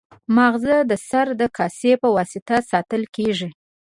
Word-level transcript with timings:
ماغزه 0.35 0.75
د 0.89 0.91
سر 1.07 1.27
د 1.41 1.43
کاسې 1.57 1.91
په 2.01 2.07
واسطه 2.15 2.55
ساتل 2.71 3.03
کېږي. 3.15 3.49